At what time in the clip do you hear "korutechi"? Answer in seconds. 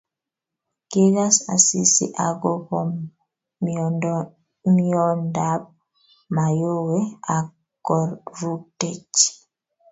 7.85-9.29